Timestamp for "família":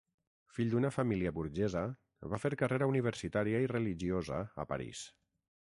0.95-1.33